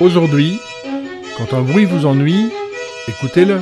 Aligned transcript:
Aujourd'hui, 0.00 0.58
quand 1.36 1.54
un 1.54 1.60
bruit 1.60 1.84
vous 1.84 2.06
ennuie, 2.06 2.48
écoutez-le. 3.06 3.60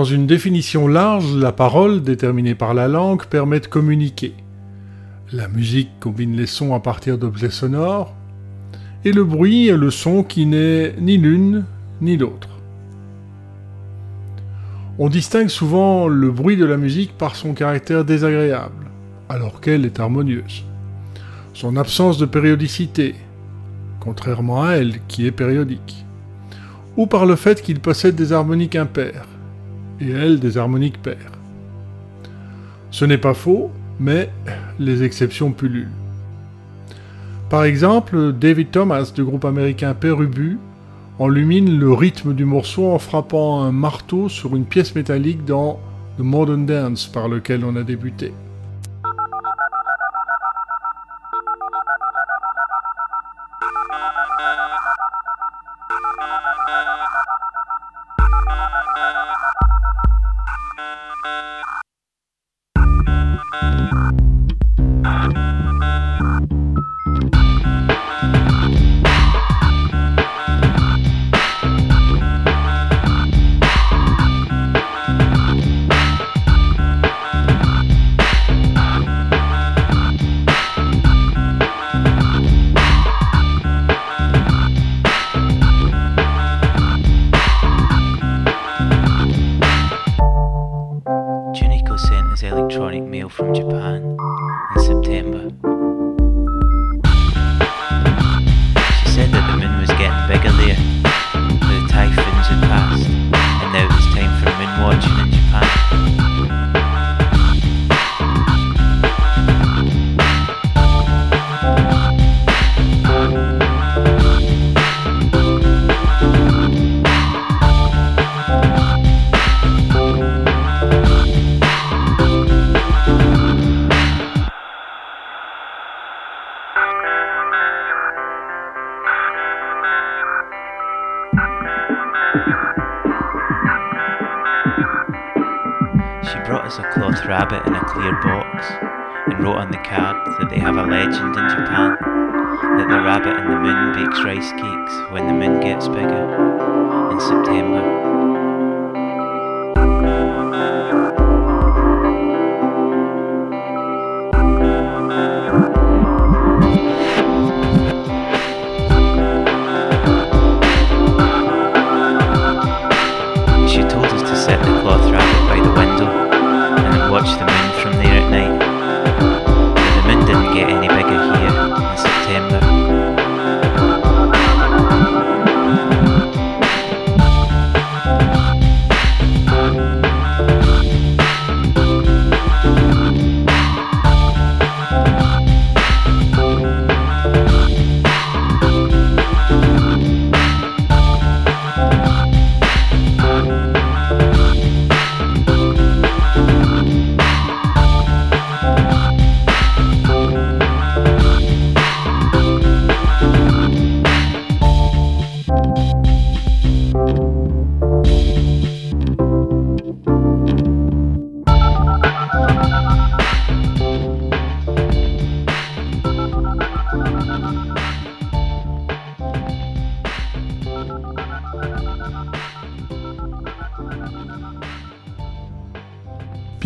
Dans 0.00 0.04
une 0.04 0.26
définition 0.26 0.88
large, 0.88 1.36
la 1.36 1.52
parole, 1.52 2.02
déterminée 2.02 2.54
par 2.54 2.72
la 2.72 2.88
langue, 2.88 3.26
permet 3.26 3.60
de 3.60 3.66
communiquer. 3.66 4.32
La 5.30 5.46
musique 5.46 5.90
combine 6.00 6.34
les 6.34 6.46
sons 6.46 6.74
à 6.74 6.80
partir 6.80 7.18
d'objets 7.18 7.50
sonores, 7.50 8.14
et 9.04 9.12
le 9.12 9.24
bruit 9.24 9.68
est 9.68 9.76
le 9.76 9.90
son 9.90 10.22
qui 10.22 10.46
n'est 10.46 10.94
ni 10.98 11.18
l'une 11.18 11.66
ni 12.00 12.16
l'autre. 12.16 12.48
On 14.98 15.10
distingue 15.10 15.50
souvent 15.50 16.08
le 16.08 16.30
bruit 16.30 16.56
de 16.56 16.64
la 16.64 16.78
musique 16.78 17.12
par 17.18 17.36
son 17.36 17.52
caractère 17.52 18.06
désagréable, 18.06 18.86
alors 19.28 19.60
qu'elle 19.60 19.84
est 19.84 20.00
harmonieuse. 20.00 20.64
Son 21.52 21.76
absence 21.76 22.16
de 22.16 22.24
périodicité, 22.24 23.16
contrairement 24.00 24.62
à 24.62 24.76
elle 24.76 25.00
qui 25.08 25.26
est 25.26 25.30
périodique. 25.30 26.06
Ou 26.96 27.06
par 27.06 27.26
le 27.26 27.36
fait 27.36 27.60
qu'il 27.60 27.80
possède 27.80 28.14
des 28.14 28.32
harmoniques 28.32 28.76
impaires, 28.76 29.26
et 30.00 30.10
elle 30.10 30.40
des 30.40 30.58
harmoniques 30.58 31.02
paires. 31.02 31.32
Ce 32.90 33.04
n'est 33.04 33.18
pas 33.18 33.34
faux, 33.34 33.70
mais 33.98 34.30
les 34.78 35.02
exceptions 35.02 35.52
pullulent. 35.52 35.90
Par 37.48 37.64
exemple, 37.64 38.32
David 38.32 38.70
Thomas 38.70 39.12
du 39.14 39.24
groupe 39.24 39.44
américain 39.44 39.94
Perubu 39.94 40.58
enlumine 41.18 41.78
le 41.78 41.92
rythme 41.92 42.32
du 42.32 42.44
morceau 42.44 42.90
en 42.90 42.98
frappant 42.98 43.62
un 43.62 43.72
marteau 43.72 44.28
sur 44.28 44.56
une 44.56 44.64
pièce 44.64 44.94
métallique 44.94 45.44
dans 45.44 45.78
The 46.16 46.22
Modern 46.22 46.64
Dance 46.64 47.06
par 47.06 47.28
lequel 47.28 47.64
on 47.64 47.76
a 47.76 47.82
débuté. 47.82 48.32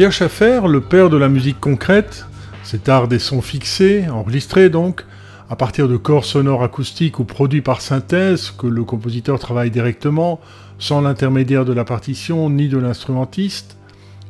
Pierre 0.05 0.13
Schaffer, 0.13 0.61
le 0.69 0.83
père 0.83 1.09
de 1.09 1.17
la 1.17 1.31
musique 1.31 1.59
concrète, 1.59 2.27
cet 2.63 2.91
art 2.91 3.09
des 3.09 3.19
sons 3.19 3.41
fixés, 3.41 4.07
enregistrés 4.11 4.69
donc, 4.69 5.03
à 5.49 5.57
partir 5.57 5.89
de 5.89 5.97
corps 5.97 6.27
sonores 6.27 6.63
acoustiques 6.63 7.21
ou 7.21 7.25
produits 7.25 7.63
par 7.63 7.81
synthèse 7.81 8.51
que 8.51 8.67
le 8.67 8.85
compositeur 8.85 9.39
travaille 9.39 9.71
directement, 9.71 10.43
sans 10.79 11.01
l'intermédiaire 11.01 11.65
de 11.65 11.73
la 11.73 11.87
partition 11.87 12.51
ni 12.51 12.69
de 12.69 12.77
l'instrumentiste, 12.77 13.79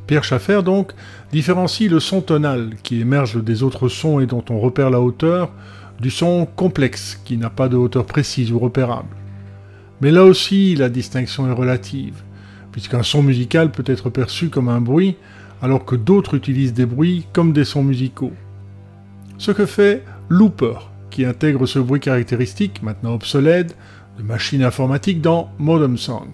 Pierre 0.06 0.22
Schaffer 0.22 0.62
donc 0.62 0.92
différencie 1.32 1.90
le 1.90 1.98
son 1.98 2.20
tonal 2.20 2.76
qui 2.84 3.00
émerge 3.00 3.42
des 3.42 3.64
autres 3.64 3.88
sons 3.88 4.20
et 4.20 4.26
dont 4.26 4.44
on 4.50 4.60
repère 4.60 4.90
la 4.90 5.00
hauteur, 5.00 5.50
du 6.00 6.10
son 6.10 6.46
complexe 6.46 7.20
qui 7.24 7.36
n'a 7.36 7.50
pas 7.50 7.68
de 7.68 7.76
hauteur 7.76 8.06
précise 8.06 8.52
ou 8.52 8.60
repérable. 8.60 9.16
Mais 10.00 10.12
là 10.12 10.22
aussi, 10.22 10.76
la 10.76 10.88
distinction 10.88 11.48
est 11.48 11.52
relative, 11.52 12.22
puisqu'un 12.70 13.02
son 13.02 13.24
musical 13.24 13.72
peut 13.72 13.82
être 13.88 14.08
perçu 14.08 14.50
comme 14.50 14.68
un 14.68 14.80
bruit 14.80 15.16
alors 15.64 15.86
que 15.86 15.96
d'autres 15.96 16.34
utilisent 16.34 16.74
des 16.74 16.84
bruits 16.84 17.24
comme 17.32 17.54
des 17.54 17.64
sons 17.64 17.82
musicaux. 17.82 18.34
Ce 19.38 19.50
que 19.50 19.64
fait 19.64 20.04
Looper, 20.28 20.74
qui 21.08 21.24
intègre 21.24 21.64
ce 21.64 21.78
bruit 21.78 22.00
caractéristique, 22.00 22.82
maintenant 22.82 23.14
obsolète, 23.14 23.74
de 24.18 24.22
machines 24.22 24.62
informatiques 24.62 25.22
dans 25.22 25.48
Modern 25.58 25.96
Sound. 25.96 26.28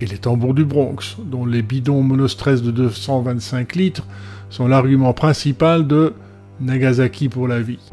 Et 0.00 0.06
les 0.06 0.16
tambours 0.16 0.54
du 0.54 0.64
Bronx, 0.64 1.18
dont 1.22 1.44
les 1.44 1.60
bidons 1.60 2.00
monostress 2.00 2.62
de 2.62 2.70
225 2.70 3.74
litres 3.74 4.06
sont 4.48 4.66
l'argument 4.66 5.12
principal 5.12 5.86
de 5.86 6.14
Nagasaki 6.62 7.28
pour 7.28 7.46
la 7.46 7.60
vie. 7.60 7.90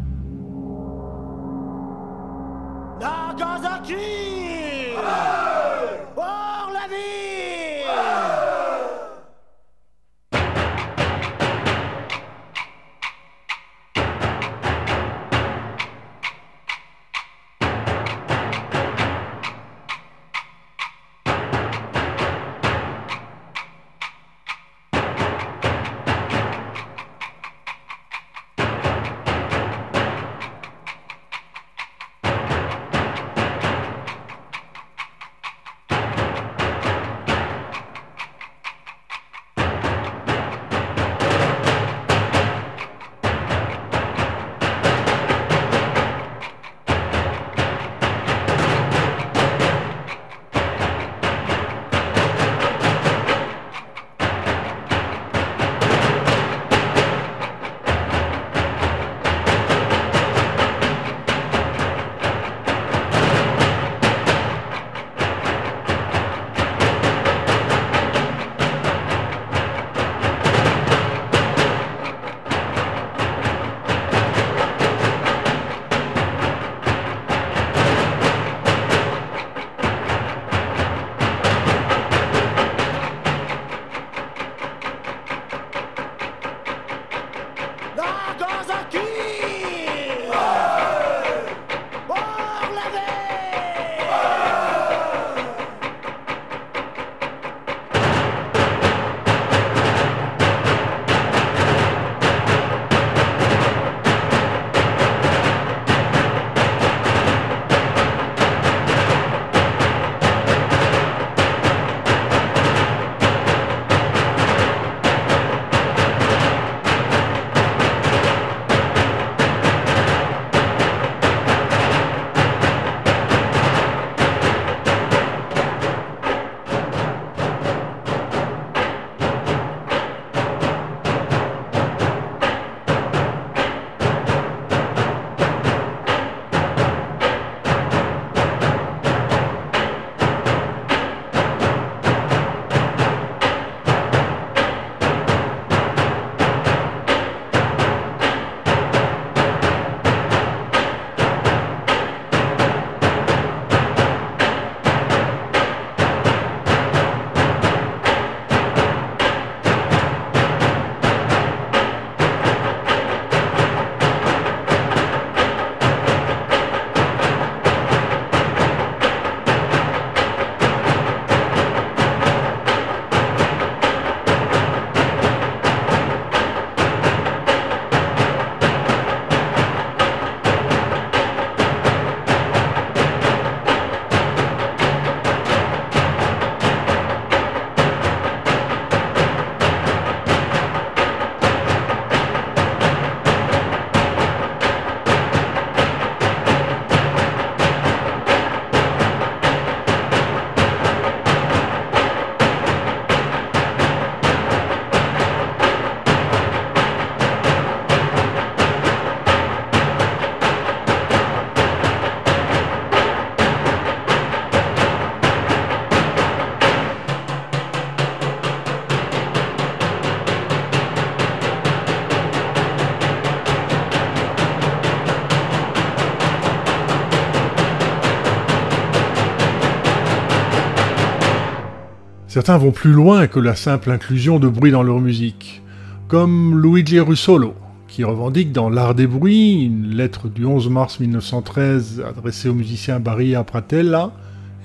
Certains 232.38 232.60
vont 232.60 232.72
plus 232.72 232.92
loin 232.92 233.26
que 233.26 233.40
la 233.40 233.56
simple 233.56 233.90
inclusion 233.90 234.38
de 234.38 234.48
bruit 234.48 234.70
dans 234.70 234.84
leur 234.84 235.00
musique, 235.00 235.64
comme 236.08 236.62
Luigi 236.62 237.00
Russolo, 237.00 237.56
qui 237.88 238.04
revendique 238.04 238.52
dans 238.52 238.70
L'Art 238.70 238.94
des 238.94 239.08
bruits, 239.08 239.64
une 239.64 239.96
lettre 239.96 240.30
du 240.30 240.46
11 240.46 240.70
mars 240.70 241.00
1913 241.00 242.04
adressée 242.08 242.48
au 242.48 242.54
musicien 242.54 243.00
Barilla 243.00 243.44
Pratella, 243.44 244.12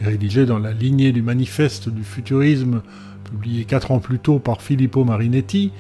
et 0.02 0.04
rédigée 0.04 0.44
dans 0.44 0.58
la 0.58 0.72
lignée 0.72 1.12
du 1.12 1.22
manifeste 1.22 1.88
du 1.88 2.04
futurisme 2.04 2.82
publié 3.24 3.64
quatre 3.64 3.90
ans 3.90 4.00
plus 4.00 4.18
tôt 4.18 4.38
par 4.38 4.60
Filippo 4.60 5.04
Marinetti, 5.04 5.72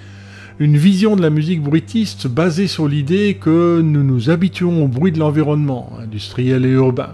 une 0.60 0.78
vision 0.78 1.14
de 1.14 1.20
la 1.20 1.28
musique 1.28 1.62
bruitiste 1.62 2.26
basée 2.26 2.68
sur 2.68 2.88
l'idée 2.88 3.36
que 3.38 3.82
nous 3.82 4.02
nous 4.02 4.30
habituons 4.30 4.82
au 4.82 4.88
bruit 4.88 5.12
de 5.12 5.18
l'environnement, 5.18 5.92
industriel 6.02 6.64
et 6.64 6.70
urbain, 6.70 7.10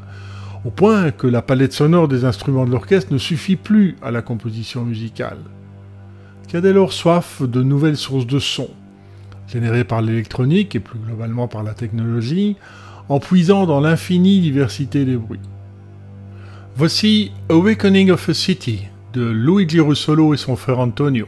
au 0.64 0.70
point 0.70 1.10
que 1.10 1.26
la 1.26 1.42
palette 1.42 1.72
sonore 1.72 2.08
des 2.08 2.24
instruments 2.24 2.64
de 2.64 2.70
l'orchestre 2.70 3.12
ne 3.12 3.18
suffit 3.18 3.56
plus 3.56 3.96
à 4.02 4.10
la 4.10 4.22
composition 4.22 4.84
musicale. 4.84 5.38
Qui 6.48 6.56
a 6.56 6.60
dès 6.60 6.72
lors 6.72 6.92
soif 6.92 7.42
de 7.42 7.62
nouvelles 7.62 7.96
sources 7.96 8.26
de 8.26 8.38
son, 8.38 8.68
générées 9.46 9.84
par 9.84 10.02
l'électronique 10.02 10.74
et 10.74 10.80
plus 10.80 10.98
globalement 10.98 11.48
par 11.48 11.62
la 11.62 11.74
technologie, 11.74 12.56
en 13.08 13.20
puisant 13.20 13.66
dans 13.66 13.80
l'infinie 13.80 14.40
diversité 14.40 15.04
des 15.04 15.16
bruits. 15.16 15.40
Voici 16.76 17.32
Awakening 17.48 18.10
of 18.10 18.28
a 18.28 18.34
City 18.34 18.82
de 19.12 19.22
Luigi 19.22 19.80
Russolo 19.80 20.34
et 20.34 20.36
son 20.36 20.56
frère 20.56 20.78
Antonio. 20.78 21.26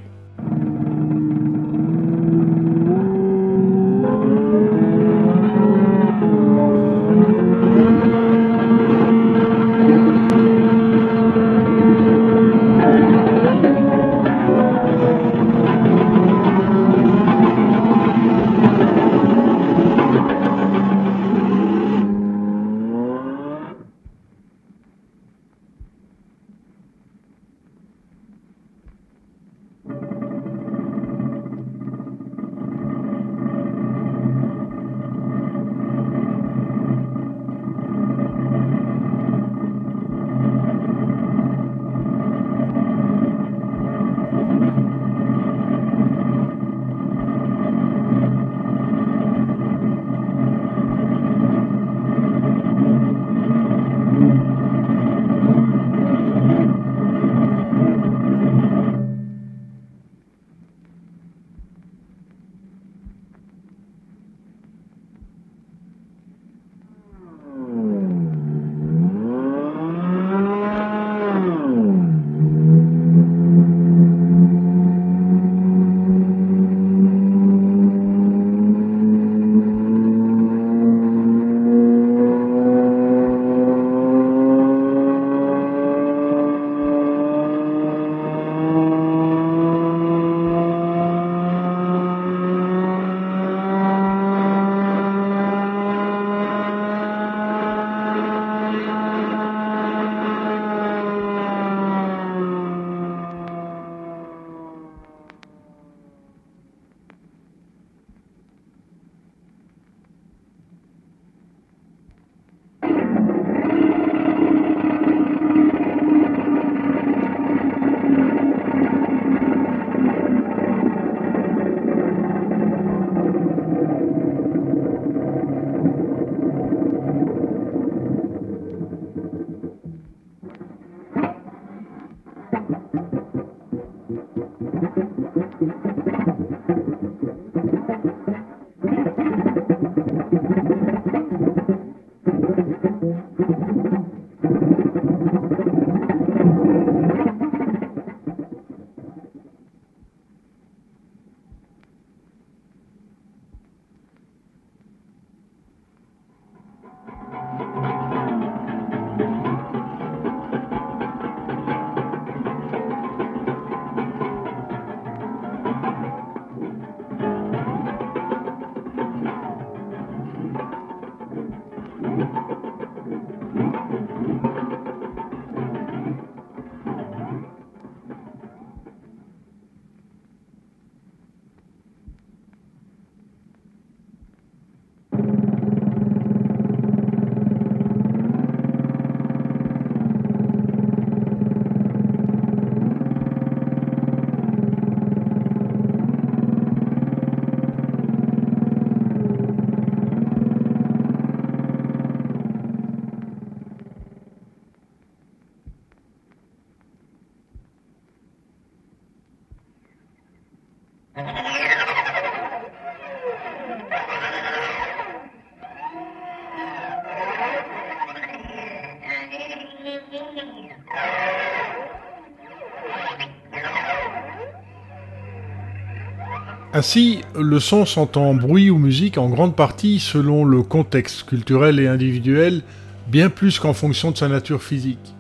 Ainsi, 226.81 227.21
le 227.39 227.61
son 227.61 227.85
s'entend 227.85 228.33
bruit 228.33 228.71
ou 228.71 228.79
musique 228.79 229.19
en 229.19 229.29
grande 229.29 229.55
partie 229.55 229.99
selon 229.99 230.47
le 230.47 230.63
contexte 230.63 231.25
culturel 231.25 231.79
et 231.79 231.87
individuel, 231.87 232.63
bien 233.07 233.29
plus 233.29 233.59
qu'en 233.59 233.75
fonction 233.75 234.13
de 234.13 234.17
sa 234.17 234.29
nature 234.29 234.63
physique. 234.63 235.15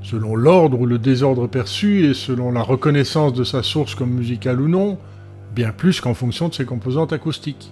Selon 0.00 0.34
l'ordre 0.34 0.80
ou 0.80 0.86
le 0.86 0.98
désordre 0.98 1.46
perçu 1.46 2.06
et 2.06 2.14
selon 2.14 2.52
la 2.52 2.62
reconnaissance 2.62 3.34
de 3.34 3.44
sa 3.44 3.62
source 3.62 3.94
comme 3.94 4.14
musicale 4.14 4.62
ou 4.62 4.66
non, 4.66 4.96
bien 5.54 5.72
plus 5.72 6.00
qu'en 6.00 6.14
fonction 6.14 6.48
de 6.48 6.54
ses 6.54 6.64
composantes 6.64 7.12
acoustiques. 7.12 7.70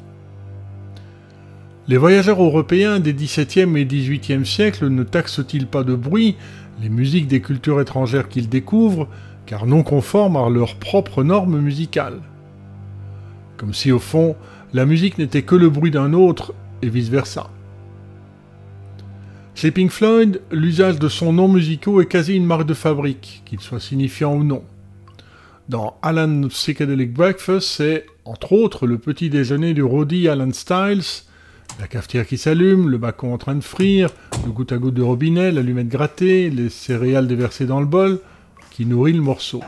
Les 1.88 1.96
voyageurs 1.96 2.42
européens 2.42 3.00
des 3.00 3.14
XVIIe 3.14 3.78
et 3.78 3.86
XVIIIe 3.86 4.44
siècles 4.44 4.88
ne 4.88 5.04
taxent-ils 5.04 5.68
pas 5.68 5.84
de 5.84 5.94
bruit 5.94 6.36
les 6.82 6.90
musiques 6.90 7.28
des 7.28 7.40
cultures 7.40 7.80
étrangères 7.80 8.28
qu'ils 8.28 8.50
découvrent, 8.50 9.08
car 9.46 9.64
non 9.64 9.82
conformes 9.82 10.36
à 10.36 10.50
leurs 10.50 10.74
propres 10.74 11.24
normes 11.24 11.58
musicales? 11.58 12.20
Comme 13.56 13.74
si 13.74 13.92
au 13.92 13.98
fond, 13.98 14.36
la 14.72 14.86
musique 14.86 15.18
n'était 15.18 15.42
que 15.42 15.54
le 15.54 15.70
bruit 15.70 15.90
d'un 15.90 16.12
autre 16.12 16.54
et 16.82 16.88
vice-versa. 16.88 17.50
Chez 19.54 19.70
Pink 19.70 19.90
Floyd, 19.90 20.40
l'usage 20.50 20.98
de 20.98 21.08
son 21.08 21.32
nom 21.32 21.46
musicaux 21.46 22.00
est 22.00 22.06
quasi 22.06 22.34
une 22.34 22.44
marque 22.44 22.66
de 22.66 22.74
fabrique, 22.74 23.42
qu'il 23.44 23.60
soit 23.60 23.78
signifiant 23.78 24.34
ou 24.34 24.42
non. 24.42 24.64
Dans 25.68 25.96
Alan 26.02 26.48
Psychedelic 26.48 27.12
Breakfast, 27.14 27.68
c'est, 27.68 28.06
entre 28.24 28.52
autres, 28.52 28.86
le 28.86 28.98
petit 28.98 29.30
déjeuner 29.30 29.72
du 29.72 29.82
roadie 29.82 30.28
Alan 30.28 30.52
Styles, 30.52 31.22
la 31.80 31.86
cafetière 31.86 32.26
qui 32.26 32.36
s'allume, 32.36 32.88
le 32.88 32.98
bacon 32.98 33.32
en 33.32 33.38
train 33.38 33.54
de 33.54 33.62
frire, 33.62 34.10
le 34.44 34.52
goutte 34.52 34.72
à 34.72 34.78
goutte 34.78 34.94
de 34.94 35.02
robinet, 35.02 35.52
l'allumette 35.52 35.88
grattée, 35.88 36.50
les 36.50 36.68
céréales 36.68 37.28
déversées 37.28 37.66
dans 37.66 37.80
le 37.80 37.86
bol, 37.86 38.18
qui 38.70 38.86
nourrit 38.86 39.12
le 39.12 39.22
morceau. 39.22 39.60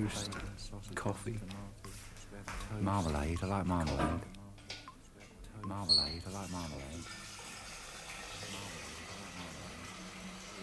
Toast, 0.00 0.30
coffee, 0.94 1.38
marmalade. 2.80 3.38
I 3.42 3.46
like 3.46 3.66
marmalade. 3.66 4.20
Marmalade. 5.64 6.22
I 6.26 6.30
like 6.32 6.50
marmalade. 6.50 7.04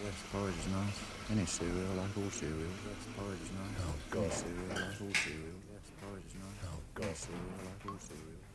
Yes, 0.02 0.14
porridge 0.32 0.54
is 0.58 0.66
nice. 0.72 0.98
Any 1.30 1.46
cereal, 1.46 1.86
I 1.92 2.02
like 2.02 2.16
all 2.16 2.30
cereal. 2.30 2.58
Yes, 2.58 3.06
porridge 3.16 3.42
is 3.42 3.50
nice. 3.52 3.78
Oh, 3.80 3.94
God. 4.10 4.22
Any 4.22 4.30
cereal, 4.30 4.70
I 4.70 4.74
like 4.74 5.00
all 5.00 5.14
cereal. 5.14 5.60
Yes, 5.70 5.86
porridge 6.00 6.26
is 6.26 6.34
nice. 6.34 6.64
Oh, 6.64 6.80
God. 6.94 7.04
Any 7.04 7.14
cereal, 7.14 7.50
I 7.50 7.62
like 7.70 7.82
all 7.86 8.00
cereal. 8.00 8.49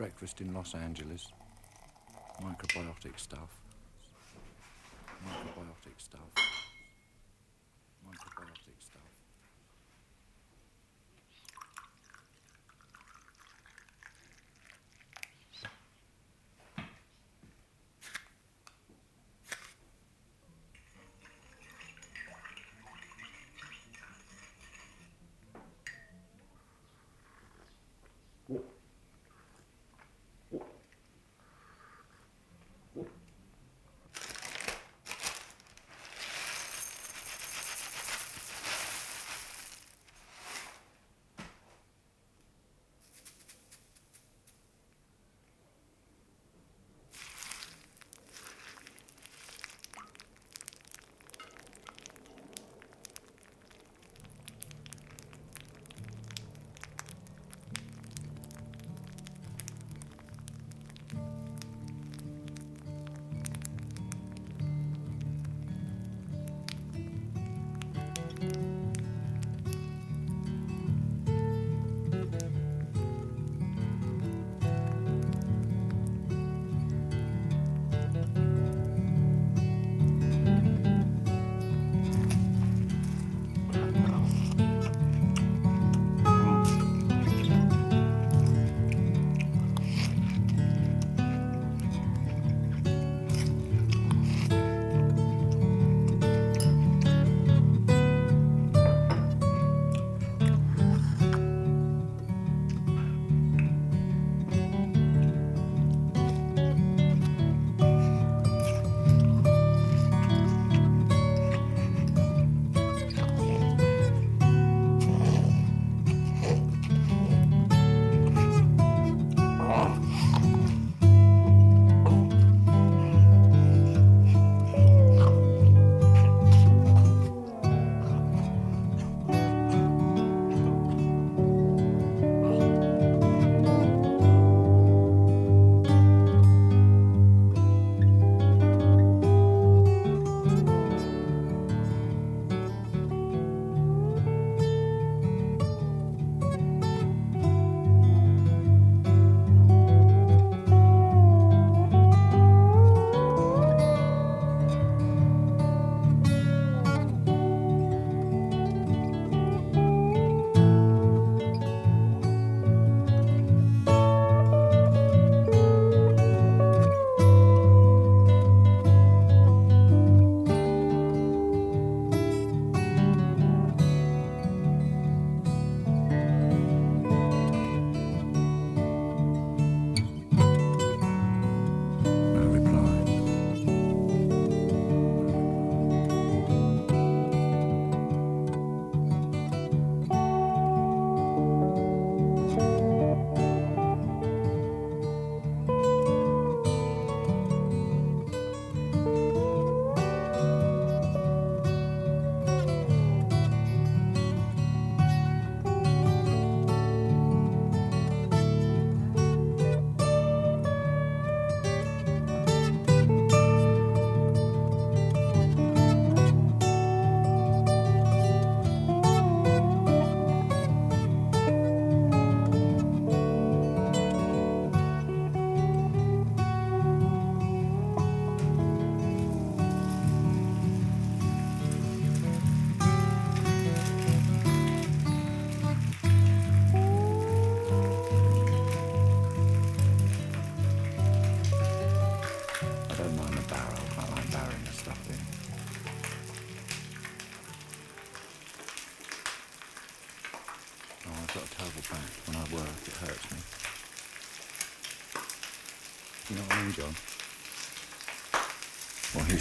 Breakfast 0.00 0.40
in 0.40 0.54
Los 0.54 0.74
Angeles. 0.74 1.28
Microbiotic 2.42 3.20
stuff. 3.20 3.50
Microbiotic 5.26 5.98
stuff. 5.98 6.59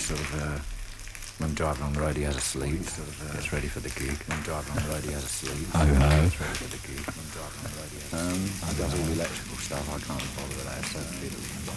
Sort 0.09 0.25
of, 0.25 0.31
uh, 0.41 0.57
when 1.37 1.53
driving 1.53 1.83
on 1.85 1.93
the 1.93 2.01
road, 2.01 2.17
he 2.17 2.25
has 2.25 2.35
a 2.35 2.41
sleep. 2.41 2.81
Sort 2.81 3.07
of, 3.07 3.29
uh, 3.29 3.33
gets 3.37 3.53
ready 3.53 3.69
for 3.69 3.79
the 3.79 3.93
gig. 3.93 4.17
When 4.25 4.41
driving 4.41 4.73
on 4.73 4.81
the 4.81 4.89
road, 4.89 5.03
he 5.05 5.13
has 5.13 5.21
a 5.23 5.29
sleep. 5.29 5.69
Oh, 5.77 5.85
no. 5.85 6.09
Gets 6.25 6.41
ready 6.41 6.57
for 6.57 6.69
the 6.73 6.81
gig. 6.81 7.05
When 7.13 7.29
driving 7.29 7.61
on 7.61 7.69
the 7.69 7.77
road, 7.77 7.91
he 7.93 8.01
has 8.01 8.09
a 8.09 8.17
sleep. 8.17 8.65
Um, 8.65 8.73
does 8.73 8.93
all 8.97 9.05
the 9.05 9.13
electrical 9.21 9.57
stuff. 9.61 9.85
I 9.85 10.01
can't 10.01 10.25
bother 10.33 10.55
with 10.57 10.65
that. 10.65 10.81
So, 10.89 11.68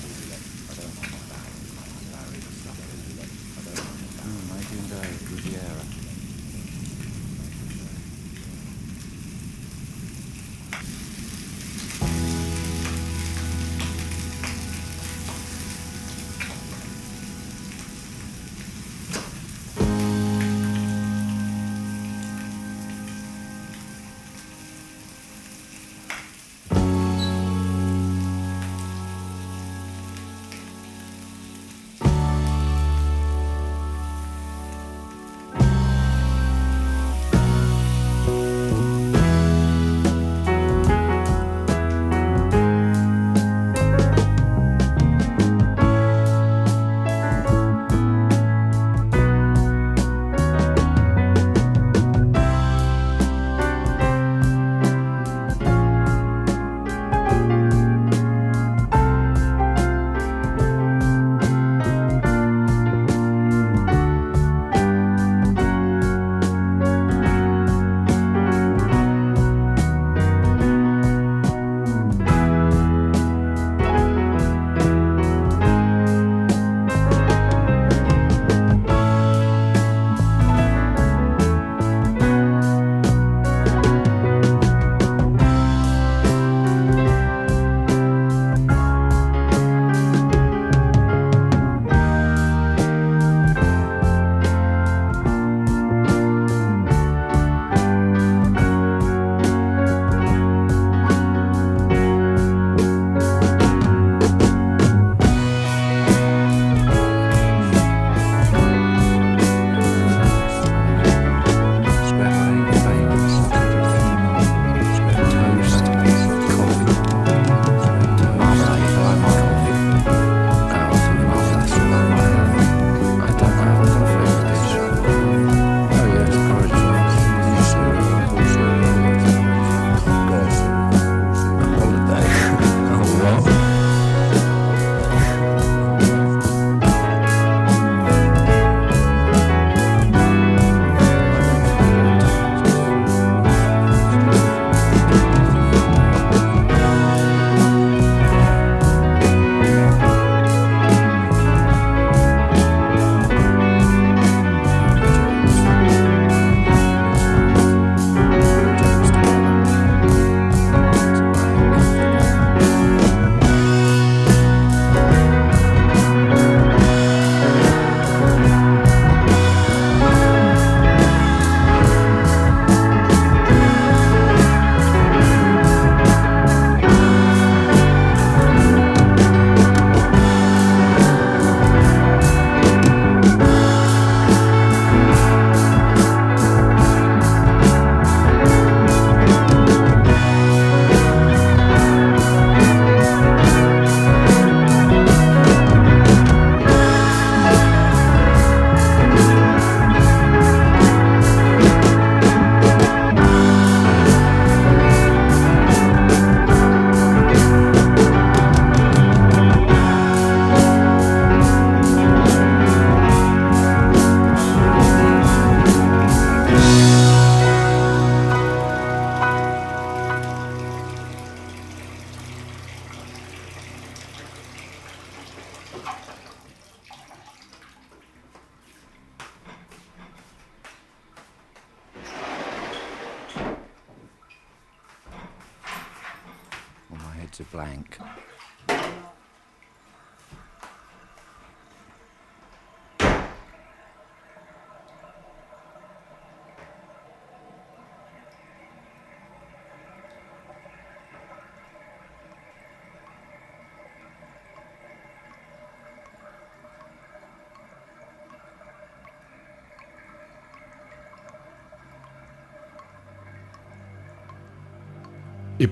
to 237.33 237.45
blank. 237.45 237.99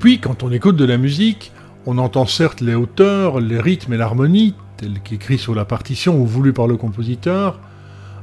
Puis, 0.00 0.18
quand 0.18 0.42
on 0.42 0.50
écoute 0.50 0.76
de 0.76 0.86
la 0.86 0.96
musique, 0.96 1.52
on 1.84 1.98
entend 1.98 2.24
certes 2.24 2.62
les 2.62 2.74
hauteurs, 2.74 3.38
les 3.38 3.60
rythmes 3.60 3.92
et 3.92 3.98
l'harmonie, 3.98 4.54
tels 4.78 4.98
qu'écrits 5.00 5.36
sur 5.36 5.54
la 5.54 5.66
partition 5.66 6.18
ou 6.18 6.24
voulus 6.24 6.54
par 6.54 6.66
le 6.66 6.78
compositeur, 6.78 7.60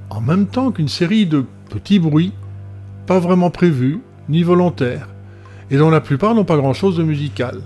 en 0.10 0.20
même 0.20 0.48
temps 0.48 0.72
qu'une 0.72 0.88
série 0.88 1.28
de 1.28 1.46
petits 1.70 2.00
bruits, 2.00 2.34
pas 3.06 3.20
vraiment 3.20 3.52
prévus, 3.52 4.02
ni 4.28 4.42
volontaires, 4.42 5.08
et 5.70 5.78
dont 5.78 5.92
la 5.92 6.02
plupart 6.02 6.34
n'ont 6.34 6.46
pas 6.46 6.58
grand-chose 6.58 6.98
de 6.98 7.04
musical. 7.04 7.62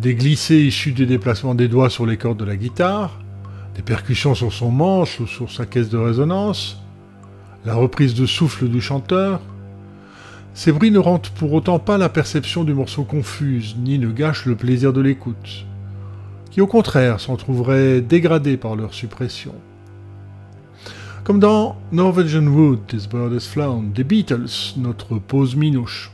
Des 0.00 0.14
glissés 0.14 0.62
issus 0.62 0.92
des 0.92 1.04
déplacements 1.04 1.54
des 1.54 1.68
doigts 1.68 1.90
sur 1.90 2.06
les 2.06 2.16
cordes 2.16 2.38
de 2.38 2.46
la 2.46 2.56
guitare, 2.56 3.20
des 3.74 3.82
percussions 3.82 4.34
sur 4.34 4.54
son 4.54 4.70
manche 4.70 5.20
ou 5.20 5.26
sur 5.26 5.52
sa 5.52 5.66
caisse 5.66 5.90
de 5.90 5.98
résonance, 5.98 6.82
la 7.66 7.74
reprise 7.74 8.14
de 8.14 8.24
souffle 8.24 8.68
du 8.68 8.80
chanteur. 8.80 9.42
Ces 10.56 10.72
bruits 10.72 10.90
ne 10.90 10.98
rendent 10.98 11.28
pour 11.28 11.52
autant 11.52 11.78
pas 11.78 11.98
la 11.98 12.08
perception 12.08 12.64
du 12.64 12.72
morceau 12.72 13.04
confuse, 13.04 13.76
ni 13.78 13.98
ne 13.98 14.10
gâchent 14.10 14.46
le 14.46 14.56
plaisir 14.56 14.94
de 14.94 15.02
l'écoute, 15.02 15.66
qui 16.50 16.62
au 16.62 16.66
contraire 16.66 17.20
s'en 17.20 17.36
trouverait 17.36 18.00
dégradé 18.00 18.56
par 18.56 18.74
leur 18.74 18.94
suppression. 18.94 19.52
Comme 21.24 21.40
dans 21.40 21.76
Norwegian 21.92 22.46
Wood, 22.46 22.86
This 22.86 23.06
Bird 23.06 23.34
Has 23.34 23.40
Flown, 23.40 23.92
des 23.92 24.02
Beatles, 24.02 24.78
notre 24.78 25.18
pause 25.18 25.56
minouche. 25.56 26.10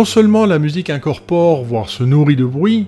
Non 0.00 0.06
seulement 0.06 0.46
la 0.46 0.58
musique 0.58 0.88
incorpore, 0.88 1.62
voire 1.62 1.90
se 1.90 2.02
nourrit 2.02 2.34
de 2.34 2.46
bruit, 2.46 2.86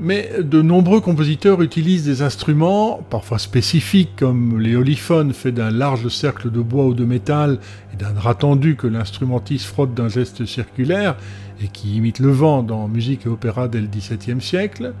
mais 0.00 0.30
de 0.42 0.62
nombreux 0.62 1.02
compositeurs 1.02 1.60
utilisent 1.60 2.06
des 2.06 2.22
instruments, 2.22 3.02
parfois 3.10 3.38
spécifiques, 3.38 4.16
comme 4.16 4.58
l'éolyphone 4.58 5.34
fait 5.34 5.52
d'un 5.52 5.70
large 5.70 6.08
cercle 6.08 6.50
de 6.50 6.60
bois 6.60 6.86
ou 6.86 6.94
de 6.94 7.04
métal 7.04 7.58
et 7.92 7.98
d'un 7.98 8.12
drap 8.12 8.34
tendu 8.34 8.76
que 8.76 8.86
l'instrumentiste 8.86 9.66
frotte 9.66 9.92
d'un 9.92 10.08
geste 10.08 10.46
circulaire 10.46 11.16
et 11.62 11.68
qui 11.68 11.96
imite 11.96 12.18
le 12.18 12.30
vent 12.30 12.62
dans 12.62 12.88
musique 12.88 13.26
et 13.26 13.28
opéra 13.28 13.68
dès 13.68 13.82
le 13.82 13.86
XVIIe 13.86 14.40
siècle. 14.40 14.94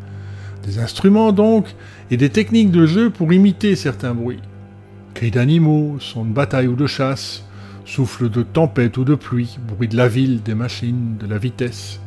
Des 0.66 0.78
instruments 0.78 1.32
donc, 1.32 1.74
et 2.10 2.18
des 2.18 2.28
techniques 2.28 2.72
de 2.72 2.84
jeu 2.84 3.08
pour 3.08 3.32
imiter 3.32 3.74
certains 3.74 4.12
bruits. 4.12 4.42
Cris 5.14 5.30
d'animaux, 5.30 5.96
sons 5.98 6.26
de 6.26 6.34
bataille 6.34 6.66
ou 6.66 6.76
de 6.76 6.86
chasse, 6.86 7.47
souffle 7.88 8.28
de 8.28 8.42
tempête 8.42 8.98
ou 8.98 9.04
de 9.04 9.14
pluie, 9.14 9.58
bruit 9.66 9.88
de 9.88 9.96
la 9.96 10.08
ville, 10.08 10.42
des 10.42 10.54
machines, 10.54 11.16
de 11.18 11.26
la 11.26 11.38
vitesse. 11.38 12.00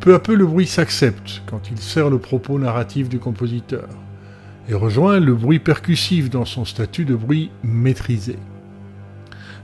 Peu 0.00 0.14
à 0.14 0.20
peu, 0.20 0.34
le 0.34 0.46
bruit 0.46 0.68
s'accepte 0.68 1.42
quand 1.46 1.70
il 1.70 1.78
sert 1.78 2.10
le 2.10 2.18
propos 2.18 2.58
narratif 2.58 3.08
du 3.08 3.18
compositeur 3.18 3.88
et 4.68 4.74
rejoint 4.74 5.18
le 5.18 5.34
bruit 5.34 5.58
percussif 5.58 6.30
dans 6.30 6.44
son 6.44 6.64
statut 6.64 7.04
de 7.04 7.16
bruit 7.16 7.50
maîtrisé. 7.64 8.36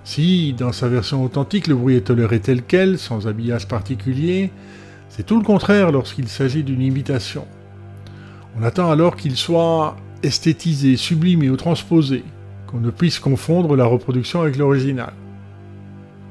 Si, 0.03 0.53
dans 0.53 0.73
sa 0.73 0.89
version 0.89 1.23
authentique, 1.23 1.69
le 1.69 1.77
bruit 1.77 1.95
est 1.95 2.07
toléré 2.07 2.41
tel 2.41 2.63
quel, 2.63 2.99
sans 2.99 3.29
habillage 3.29 3.69
particulier, 3.69 4.51
c'est 5.09 5.25
tout 5.25 5.39
le 5.39 5.45
contraire 5.45 5.93
lorsqu'il 5.93 6.29
s'agit 6.29 6.65
d'une 6.65 6.83
imitation. 6.83 7.47
On 8.59 8.65
attend 8.65 8.91
alors 8.91 9.15
qu'il 9.15 9.37
soit 9.37 9.97
esthétisé, 10.25 10.97
sublimé 10.97 11.51
ou 11.51 11.57
transposé, 11.57 12.25
qu'on 12.69 12.79
ne 12.79 12.91
puisse 12.91 13.19
confondre 13.19 13.75
la 13.75 13.87
reproduction 13.87 14.43
avec 14.43 14.57
l'original. 14.57 15.13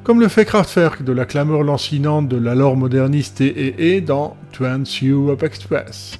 Comme 0.03 0.21
le 0.21 0.29
fait 0.29 0.45
Kraftwerk 0.45 1.03
de 1.03 1.11
la 1.11 1.25
clameur 1.25 1.63
lancinante 1.63 2.29
de 2.29 2.37
la 2.37 2.55
lore 2.55 2.77
moderniste 2.77 3.41
et 3.41 3.99
dans 3.99 4.37
Trans 4.53 4.83
Europe 5.03 5.43
Express. 5.43 6.19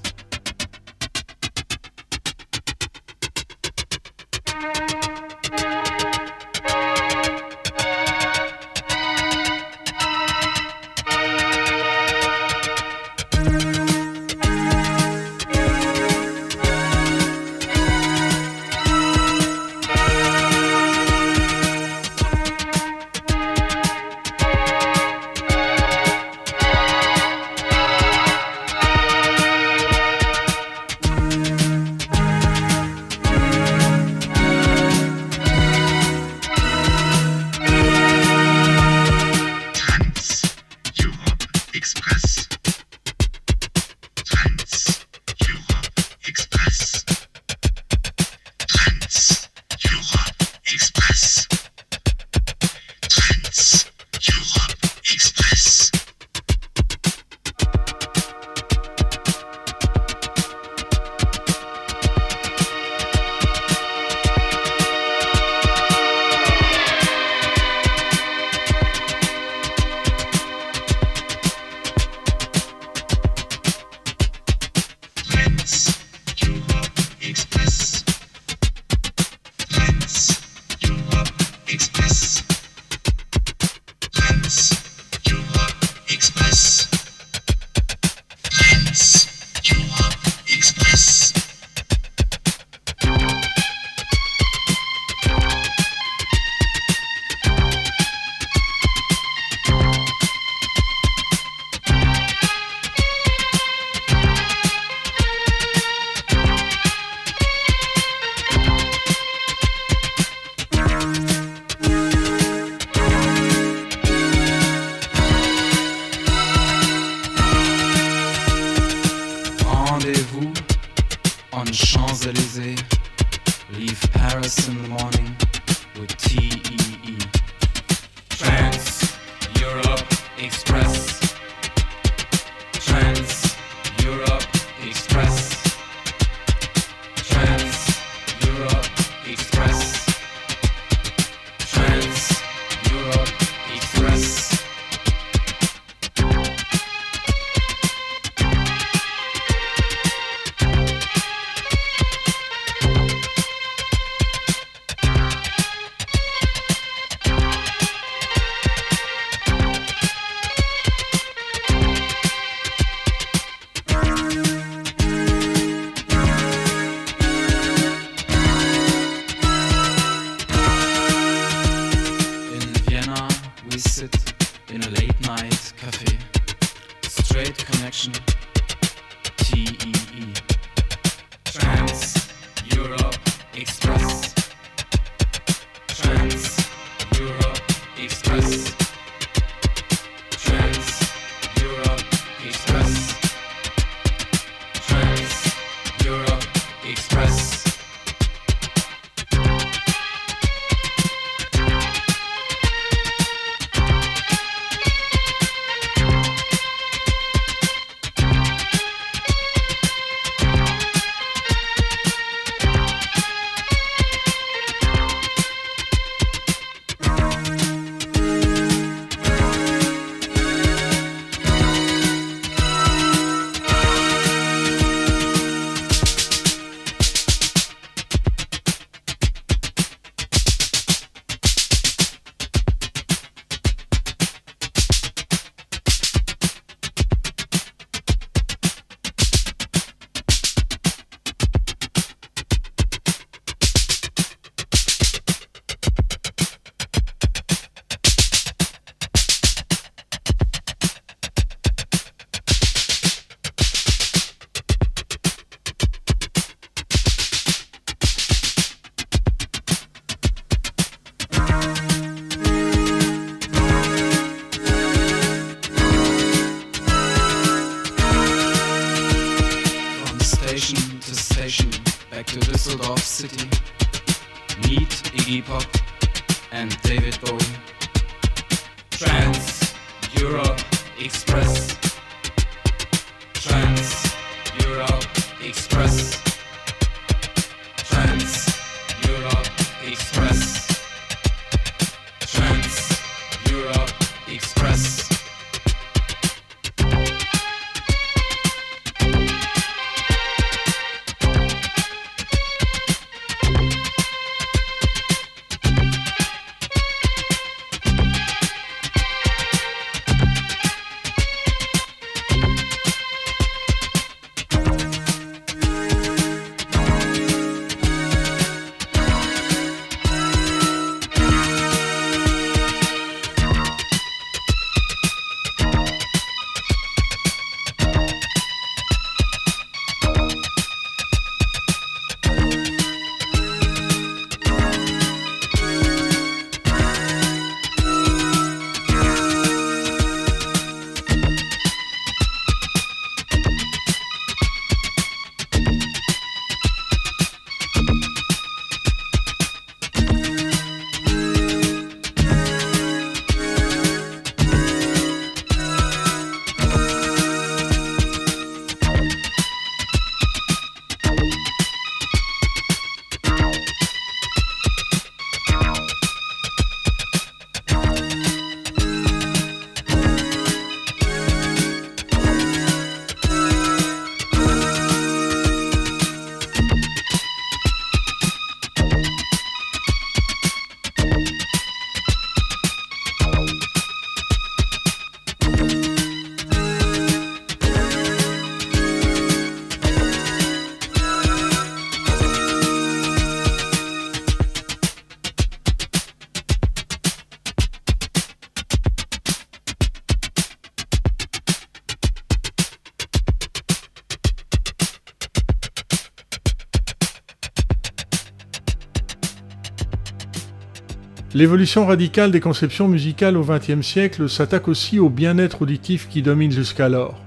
L'évolution 411.37 411.85
radicale 411.85 412.31
des 412.31 412.39
conceptions 412.39 412.87
musicales 412.87 413.37
au 413.37 413.43
XXe 413.43 413.85
siècle 413.85 414.27
s'attaque 414.27 414.67
aussi 414.67 414.97
au 414.97 415.07
bien-être 415.07 415.61
auditif 415.61 416.09
qui 416.09 416.23
domine 416.23 416.49
jusqu'alors. 416.49 417.21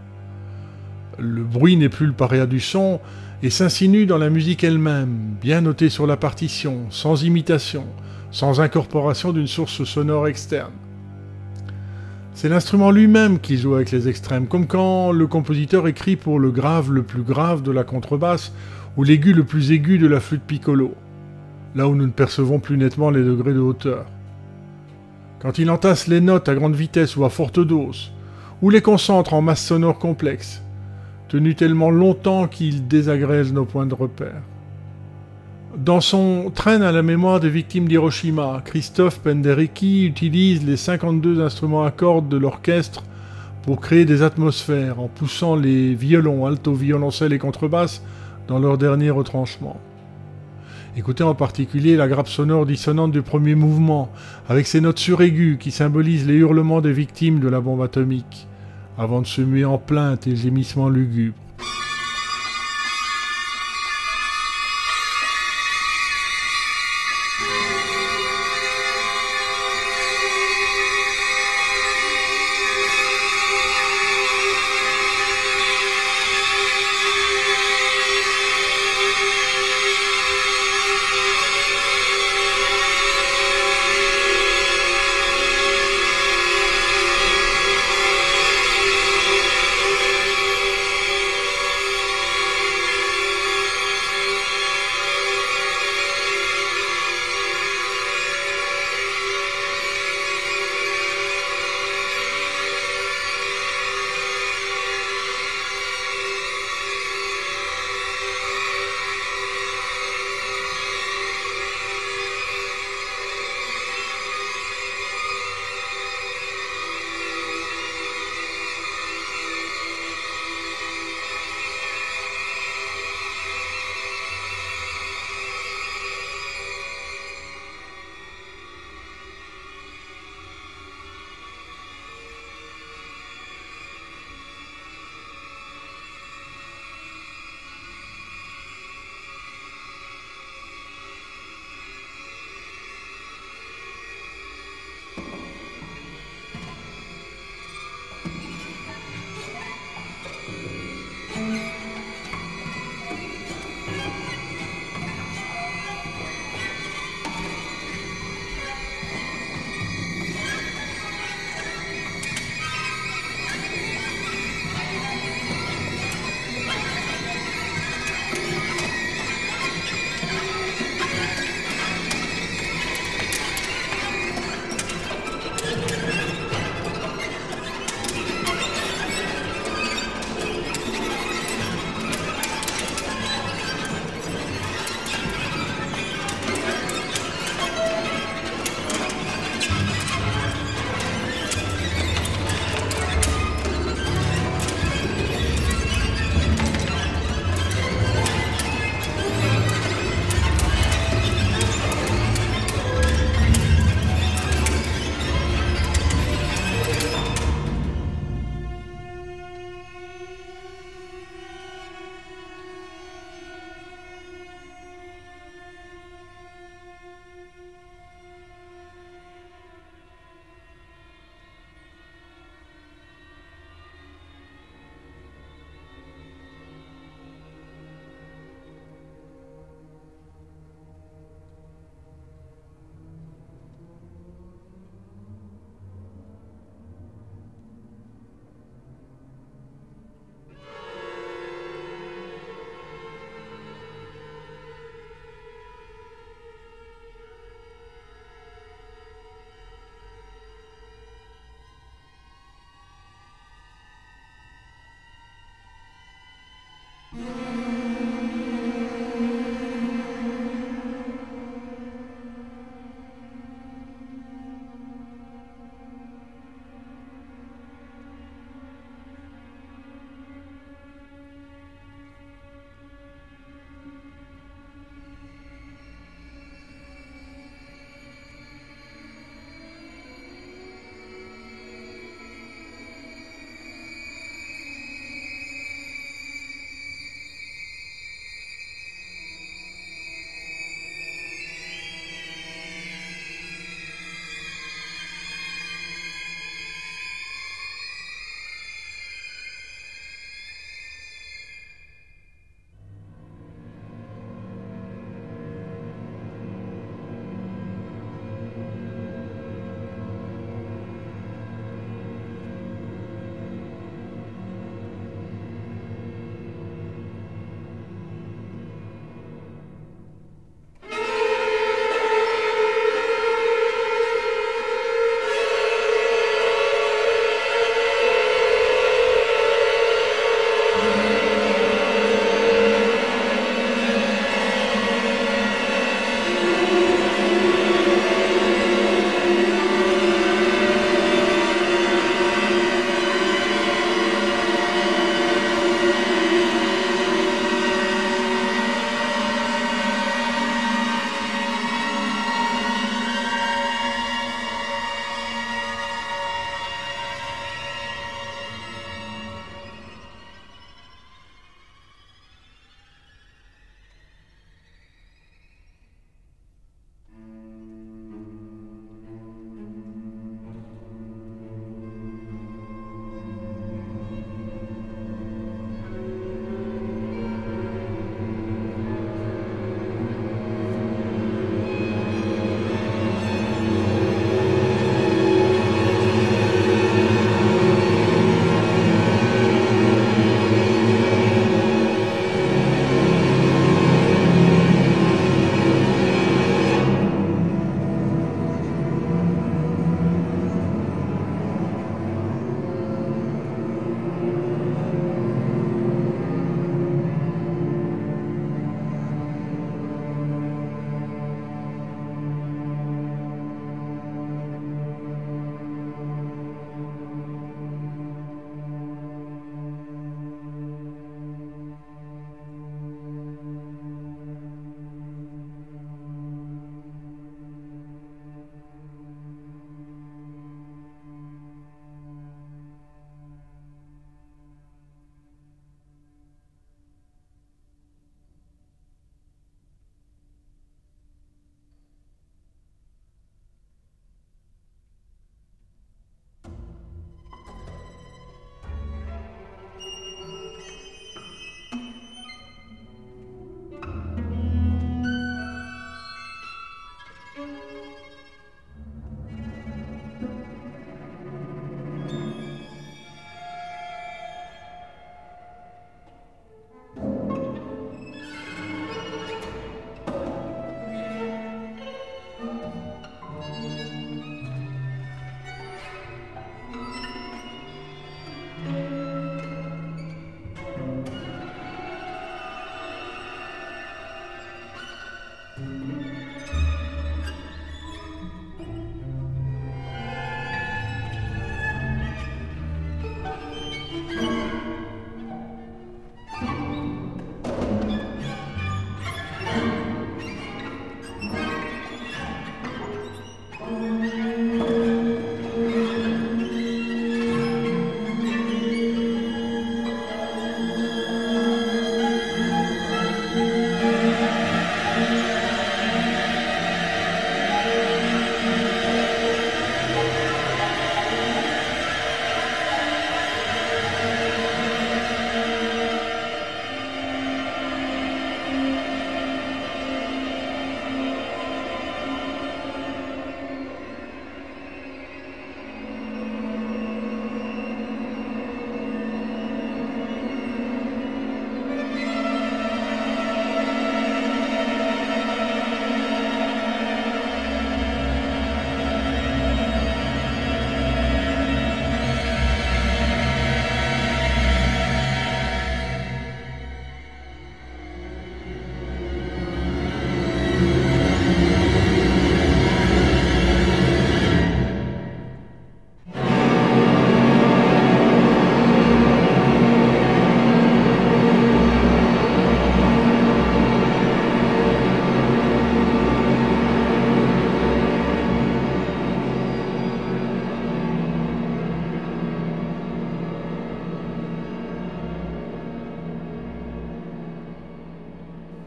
Le 1.16 1.44
bruit 1.44 1.76
n'est 1.76 1.88
plus 1.88 2.06
le 2.06 2.12
paria 2.12 2.46
du 2.46 2.58
son 2.58 2.98
et 3.44 3.50
s'insinue 3.50 4.06
dans 4.06 4.18
la 4.18 4.28
musique 4.28 4.64
elle-même, 4.64 5.36
bien 5.40 5.61
notée 5.61 5.90
sur 5.90 6.08
la 6.08 6.16
partition, 6.16 6.86
sans 6.90 7.22
imitation, 7.22 7.84
sans 8.32 8.61
incorporation 8.61 9.32
d'une 9.32 9.46
source 9.46 9.84
sonore 9.84 10.26
externe. 10.26 10.72
C'est 12.34 12.48
l'instrument 12.48 12.90
lui-même 12.90 13.38
qui 13.38 13.58
joue 13.58 13.76
avec 13.76 13.92
les 13.92 14.08
extrêmes, 14.08 14.48
comme 14.48 14.66
quand 14.66 15.12
le 15.12 15.28
compositeur 15.28 15.86
écrit 15.86 16.16
pour 16.16 16.40
le 16.40 16.50
grave 16.50 16.90
le 16.90 17.04
plus 17.04 17.22
grave 17.22 17.62
de 17.62 17.70
la 17.70 17.84
contrebasse 17.84 18.52
ou 18.96 19.04
l'aigu 19.04 19.32
le 19.32 19.44
plus 19.44 19.70
aigu 19.70 19.98
de 19.98 20.08
la 20.08 20.18
flûte 20.18 20.42
piccolo 20.42 20.96
là 21.75 21.89
où 21.89 21.95
nous 21.95 22.07
ne 22.07 22.12
percevons 22.12 22.59
plus 22.59 22.77
nettement 22.77 23.11
les 23.11 23.23
degrés 23.23 23.55
de 23.55 23.61
hauteur. 23.61 24.07
Quand 25.41 25.59
il 25.59 25.71
entasse 25.71 26.07
les 26.07 26.21
notes 26.21 26.49
à 26.49 26.55
grande 26.55 26.75
vitesse 26.75 27.16
ou 27.16 27.25
à 27.25 27.31
forte 27.31 27.61
dose, 27.61 28.12
ou 28.62 28.71
les 28.71 28.83
concentre 28.83 29.35
en 29.35 29.41
masse 29.41 29.64
sonore 29.64 29.99
complexe, 29.99 30.62
tenu 31.29 31.55
tellement 31.55 31.91
longtemps 31.91 32.47
qu'il 32.47 32.89
désagrège 32.89 33.53
nos 33.53 33.64
points 33.64 33.87
de 33.87 33.95
repère. 33.95 34.43
Dans 35.77 36.01
son 36.01 36.51
Traîne 36.53 36.83
à 36.83 36.91
la 36.91 37.03
mémoire 37.03 37.39
des 37.39 37.49
victimes 37.49 37.87
d'Hiroshima, 37.87 38.61
Christophe 38.64 39.21
Penderecki 39.21 40.05
utilise 40.05 40.66
les 40.66 40.77
52 40.77 41.41
instruments 41.41 41.85
à 41.85 41.93
cordes 41.93 42.29
de 42.29 42.37
l'orchestre 42.37 43.05
pour 43.62 43.81
créer 43.81 44.05
des 44.05 44.23
atmosphères 44.23 44.99
en 44.99 45.07
poussant 45.07 45.55
les 45.55 45.95
violons, 45.95 46.45
alto, 46.45 46.75
violoncelle 46.75 47.33
et 47.33 47.39
contrebasse 47.39 48.03
dans 48.49 48.59
leur 48.59 48.79
dernier 48.79 49.11
retranchement. 49.11 49.79
Écoutez 51.01 51.24
en 51.24 51.34
particulier 51.34 51.96
la 51.96 52.09
grappe 52.09 52.28
sonore 52.28 52.66
dissonante 52.66 53.11
du 53.11 53.22
premier 53.22 53.55
mouvement, 53.55 54.12
avec 54.51 54.66
ses 54.66 54.82
notes 54.82 54.98
suraiguës 54.98 55.57
qui 55.59 55.70
symbolisent 55.70 56.26
les 56.26 56.34
hurlements 56.34 56.82
des 56.82 56.92
victimes 56.92 57.40
de 57.40 57.48
la 57.48 57.59
bombe 57.59 57.80
atomique, 57.80 58.46
avant 58.98 59.22
de 59.22 59.26
se 59.26 59.40
muer 59.40 59.64
en 59.64 59.78
plaintes 59.78 60.26
et 60.26 60.36
gémissements 60.36 60.90
lugubres. 60.90 61.38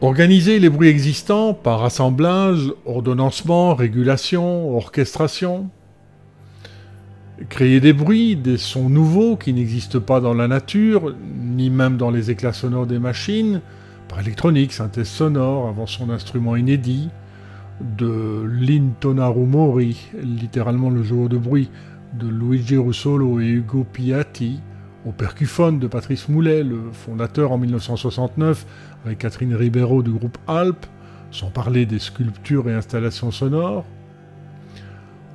Organiser 0.04 0.58
les 0.58 0.68
bruits 0.68 0.90
existants 0.90 1.54
par 1.54 1.82
assemblage, 1.82 2.70
ordonnancement, 2.84 3.74
régulation, 3.74 4.76
orchestration. 4.76 5.70
Créer 7.48 7.80
des 7.80 7.94
bruits, 7.94 8.36
des 8.36 8.58
sons 8.58 8.90
nouveaux 8.90 9.38
qui 9.38 9.54
n'existent 9.54 10.00
pas 10.00 10.20
dans 10.20 10.34
la 10.34 10.46
nature, 10.46 11.14
ni 11.40 11.70
même 11.70 11.96
dans 11.96 12.10
les 12.10 12.30
éclats 12.30 12.52
sonores 12.52 12.86
des 12.86 12.98
machines, 12.98 13.62
par 14.06 14.20
électronique, 14.20 14.74
synthèse 14.74 15.08
sonore, 15.08 15.68
avant 15.68 15.86
son 15.86 16.10
instrument 16.10 16.54
inédit, 16.54 17.08
de 17.80 18.44
Lintonaru 18.46 19.46
Mori, 19.46 20.10
littéralement 20.22 20.90
le 20.90 21.02
joueur 21.02 21.30
de 21.30 21.38
bruit, 21.38 21.70
de 22.12 22.28
Luigi 22.28 22.76
Russolo 22.76 23.40
et 23.40 23.48
Ugo 23.48 23.86
Piatti, 23.90 24.60
au 25.06 25.12
percuphone 25.12 25.78
de 25.78 25.86
Patrice 25.86 26.28
Moulet, 26.28 26.62
le 26.62 26.78
fondateur 26.92 27.52
en 27.52 27.58
1969 27.58 28.66
avec 29.04 29.18
Catherine 29.18 29.54
Ribeiro 29.54 30.02
du 30.02 30.10
groupe 30.10 30.38
Alp, 30.46 30.86
sans 31.30 31.50
parler 31.50 31.84
des 31.84 31.98
sculptures 31.98 32.68
et 32.68 32.74
installations 32.74 33.30
sonores. 33.30 33.84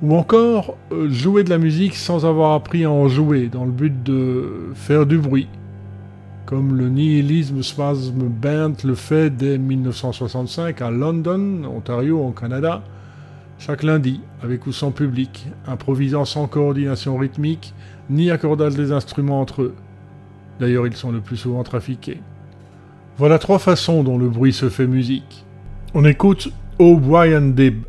Ou 0.02 0.16
encore 0.16 0.76
euh, 0.92 1.10
jouer 1.10 1.44
de 1.44 1.50
la 1.50 1.58
musique 1.58 1.94
sans 1.94 2.24
avoir 2.24 2.54
appris 2.54 2.84
à 2.84 2.90
en 2.90 3.08
jouer, 3.08 3.48
dans 3.48 3.64
le 3.64 3.70
but 3.70 4.02
de 4.02 4.70
faire 4.74 5.04
du 5.06 5.18
bruit, 5.18 5.48
comme 6.46 6.76
le 6.76 6.88
Nihilism 6.88 7.62
Spasm 7.62 8.28
Band 8.28 8.72
le 8.82 8.94
fait 8.94 9.30
dès 9.30 9.58
1965 9.58 10.80
à 10.80 10.90
London, 10.90 11.62
Ontario, 11.64 12.18
au 12.18 12.30
Canada, 12.30 12.82
chaque 13.58 13.82
lundi, 13.82 14.20
avec 14.42 14.66
ou 14.66 14.72
sans 14.72 14.90
public, 14.90 15.46
improvisant 15.68 16.24
sans 16.24 16.46
coordination 16.46 17.18
rythmique, 17.18 17.74
ni 18.10 18.30
accordage 18.30 18.74
des 18.74 18.92
instruments 18.92 19.40
entre 19.40 19.62
eux. 19.62 19.74
D'ailleurs, 20.58 20.86
ils 20.86 20.96
sont 20.96 21.12
le 21.12 21.20
plus 21.20 21.36
souvent 21.36 21.62
trafiqués. 21.62 22.20
Voilà 23.16 23.38
trois 23.38 23.58
façons 23.58 24.02
dont 24.02 24.18
le 24.18 24.28
bruit 24.28 24.52
se 24.52 24.68
fait 24.68 24.86
musique. 24.86 25.46
On 25.94 26.04
écoute 26.04 26.52
O'Brien 26.78 27.40
Dib. 27.40 27.84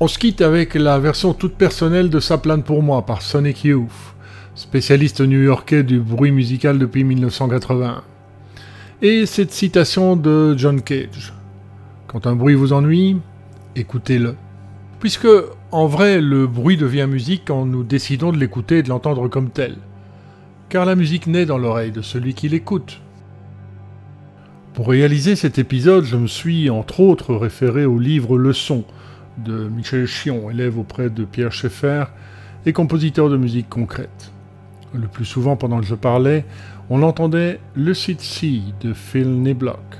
On 0.00 0.06
se 0.06 0.16
quitte 0.16 0.42
avec 0.42 0.74
la 0.74 1.00
version 1.00 1.34
toute 1.34 1.54
personnelle 1.54 2.08
de 2.08 2.20
Ça 2.20 2.38
plane 2.38 2.62
pour 2.62 2.84
moi 2.84 3.04
par 3.04 3.20
Sonic 3.20 3.64
Youth, 3.64 3.90
spécialiste 4.54 5.20
new-yorkais 5.20 5.82
du 5.82 5.98
bruit 5.98 6.30
musical 6.30 6.78
depuis 6.78 7.02
1980. 7.02 8.04
Et 9.02 9.26
cette 9.26 9.50
citation 9.50 10.14
de 10.14 10.56
John 10.56 10.82
Cage. 10.82 11.32
Quand 12.06 12.28
un 12.28 12.36
bruit 12.36 12.54
vous 12.54 12.72
ennuie, 12.72 13.16
écoutez-le. 13.74 14.36
Puisque, 15.00 15.26
en 15.72 15.86
vrai, 15.86 16.20
le 16.20 16.46
bruit 16.46 16.76
devient 16.76 17.08
musique 17.10 17.42
quand 17.46 17.66
nous 17.66 17.82
décidons 17.82 18.30
de 18.30 18.38
l'écouter 18.38 18.78
et 18.78 18.82
de 18.84 18.90
l'entendre 18.90 19.26
comme 19.26 19.50
tel. 19.50 19.78
Car 20.68 20.84
la 20.84 20.94
musique 20.94 21.26
naît 21.26 21.44
dans 21.44 21.58
l'oreille 21.58 21.90
de 21.90 22.02
celui 22.02 22.34
qui 22.34 22.48
l'écoute. 22.48 23.00
Pour 24.74 24.90
réaliser 24.90 25.34
cet 25.34 25.58
épisode, 25.58 26.04
je 26.04 26.16
me 26.16 26.28
suis 26.28 26.70
entre 26.70 27.00
autres 27.00 27.34
référé 27.34 27.84
au 27.84 27.98
livre 27.98 28.38
Leçon 28.38 28.84
de 29.44 29.68
Michel 29.68 30.06
Chion, 30.06 30.50
élève 30.50 30.78
auprès 30.78 31.10
de 31.10 31.24
Pierre 31.24 31.52
Schaeffer 31.52 32.04
et 32.66 32.72
compositeur 32.72 33.30
de 33.30 33.36
musique 33.36 33.68
concrète. 33.68 34.32
Le 34.94 35.06
plus 35.06 35.24
souvent 35.24 35.56
pendant 35.56 35.80
que 35.80 35.86
je 35.86 35.94
parlais, 35.94 36.44
on 36.90 37.02
entendait 37.02 37.60
Lucid 37.76 38.20
Sea 38.20 38.74
de 38.80 38.92
Phil 38.92 39.42
Niblock. 39.42 39.98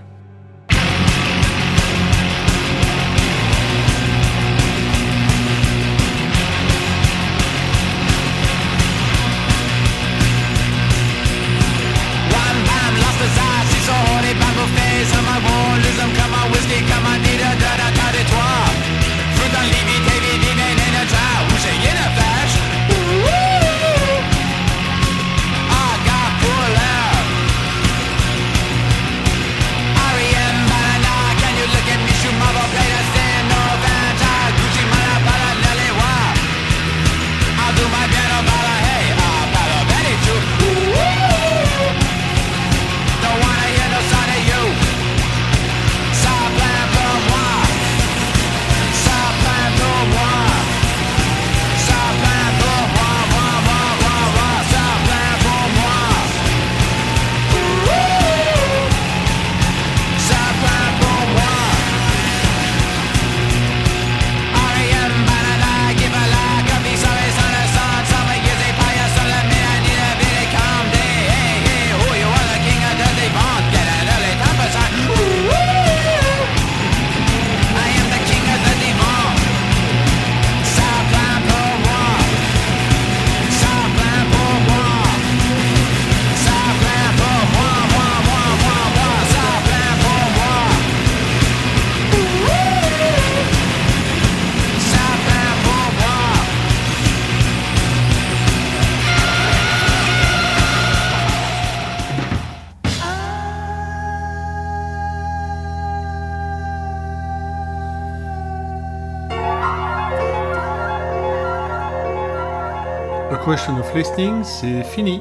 C'est 114.44 114.84
fini 114.84 115.20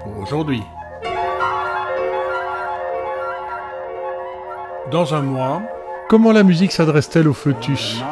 pour 0.00 0.18
aujourd'hui. 0.18 0.62
Dans 4.90 5.14
un 5.14 5.22
mois, 5.22 5.62
comment 6.10 6.32
la 6.32 6.42
musique 6.42 6.72
s'adresse-t-elle 6.72 7.26
au 7.26 7.32
fœtus? 7.32 8.02